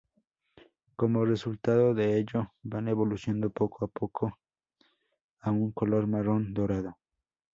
Como 0.95 1.25
resultado 1.25 1.93
de 1.93 2.17
ello 2.17 2.51
van 2.63 2.87
evolucionando 2.87 3.51
poco 3.51 3.85
a 3.85 3.87
poco 3.87 4.35
a 5.41 5.51
un 5.51 5.71
color 5.73 6.07
marrón 6.07 6.55
dorado. 6.55 6.97